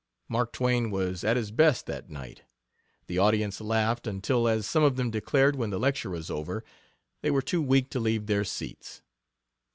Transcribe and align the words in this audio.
Mark 0.27 0.51
Twain 0.51 0.89
was 0.89 1.23
at 1.23 1.37
his 1.37 1.51
best 1.51 1.85
that 1.85 2.09
night; 2.09 2.41
the 3.05 3.19
audience 3.19 3.61
laughed 3.61 4.07
until, 4.07 4.47
as 4.47 4.65
some 4.65 4.81
of 4.83 4.95
them 4.95 5.11
declared 5.11 5.55
when 5.55 5.69
the 5.69 5.77
lecture 5.77 6.09
was 6.09 6.31
over, 6.31 6.63
they 7.21 7.29
were 7.29 7.43
too 7.43 7.61
weak 7.61 7.91
to 7.91 7.99
leave 7.99 8.25
their 8.25 8.43
seats. 8.43 9.03